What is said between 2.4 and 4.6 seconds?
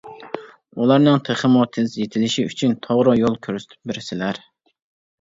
ئۈچۈن توغرا يول كۆرسىتىپ بېرىسىلەر.